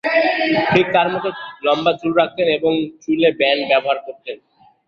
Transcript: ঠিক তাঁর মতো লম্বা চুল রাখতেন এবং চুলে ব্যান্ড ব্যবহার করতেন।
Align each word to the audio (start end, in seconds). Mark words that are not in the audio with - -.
ঠিক 0.71 0.85
তাঁর 0.93 1.07
মতো 1.13 1.29
লম্বা 1.65 1.91
চুল 1.99 2.11
রাখতেন 2.15 2.47
এবং 2.57 2.71
চুলে 3.01 3.29
ব্যান্ড 3.39 3.61
ব্যবহার 3.71 3.97
করতেন। 4.05 4.37